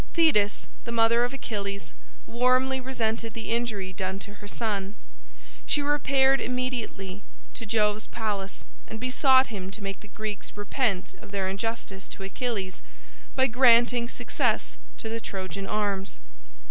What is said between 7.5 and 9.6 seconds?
to Jove's palace and besought